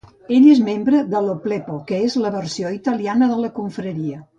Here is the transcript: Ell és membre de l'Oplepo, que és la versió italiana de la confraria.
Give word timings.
Ell 0.37 0.45
és 0.53 0.61
membre 0.69 1.01
de 1.11 1.21
l'Oplepo, 1.27 1.77
que 1.93 2.03
és 2.09 2.19
la 2.25 2.35
versió 2.41 2.77
italiana 2.83 3.33
de 3.37 3.43
la 3.47 3.57
confraria. 3.63 4.25